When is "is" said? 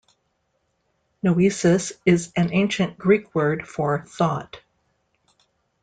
2.07-2.31